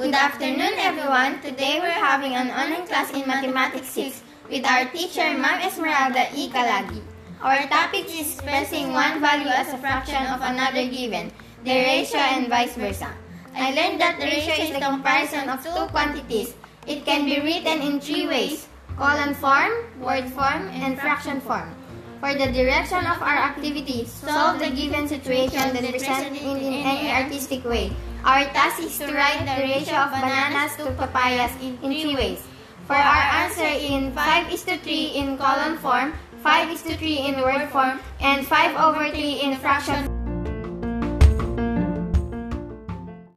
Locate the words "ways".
18.26-18.72, 32.14-32.44